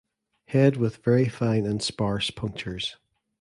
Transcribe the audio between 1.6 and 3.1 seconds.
and sparse punctures.